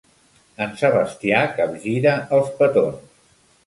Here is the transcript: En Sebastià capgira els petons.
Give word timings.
En 0.65 0.73
Sebastià 0.79 1.43
capgira 1.61 2.19
els 2.41 2.53
petons. 2.63 3.27